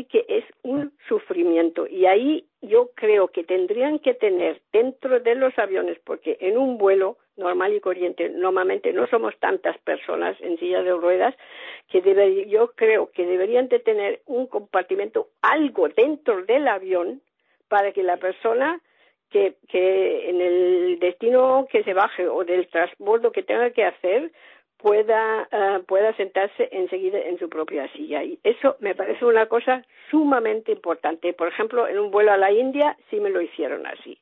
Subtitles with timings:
[0.00, 1.86] sí que es un sufrimiento.
[1.86, 6.78] Y ahí yo creo que tendrían que tener dentro de los aviones, porque en un
[6.78, 11.34] vuelo normal y corriente normalmente no somos tantas personas en silla de ruedas,
[11.88, 17.22] que debe, yo creo que deberían de tener un compartimento, algo dentro del avión,
[17.68, 18.80] para que la persona
[19.30, 24.32] que, que en el destino que se baje o del transbordo que tenga que hacer
[24.82, 28.22] pueda, uh, pueda sentarse enseguida en su propia silla.
[28.22, 31.32] Y eso me parece una cosa sumamente importante.
[31.32, 34.18] Por ejemplo, en un vuelo a la India sí me lo hicieron así.